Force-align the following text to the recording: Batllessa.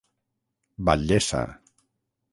Batllessa. 0.87 1.43